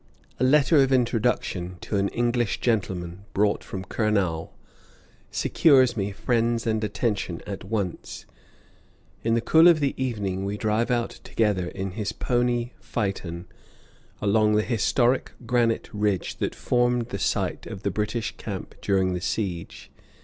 A 0.39 0.43
letter 0.43 0.81
of 0.81 0.91
introduction 0.91 1.77
to 1.81 1.97
an 1.97 2.07
English 2.07 2.59
gentleman, 2.59 3.25
brought 3.35 3.63
from 3.63 3.85
Kurnaul, 3.85 4.51
secures 5.29 5.95
me 5.95 6.11
friends 6.11 6.65
and 6.65 6.83
attention 6.83 7.39
at 7.45 7.63
once; 7.63 8.25
in 9.23 9.35
the 9.35 9.41
cool 9.41 9.67
of 9.67 9.79
the 9.79 9.93
evening 10.03 10.43
we 10.43 10.57
drive 10.57 10.89
out 10.89 11.11
together 11.23 11.67
in 11.67 11.91
his 11.91 12.13
pony 12.13 12.71
phaeton 12.79 13.45
along 14.23 14.55
the 14.55 14.63
historic 14.63 15.33
granite 15.45 15.87
ridge 15.93 16.37
that 16.37 16.55
formed 16.55 17.09
the 17.09 17.19
site 17.19 17.67
of 17.67 17.83
the 17.83 17.91
British 17.91 18.35
camp 18.37 18.73
during 18.81 19.13
the 19.13 19.21
siege. 19.21 19.91